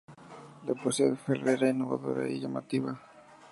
[0.65, 2.99] La poesía de Ferrer era innovadora y llamativa.